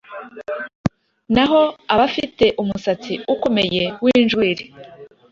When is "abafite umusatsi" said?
1.93-3.13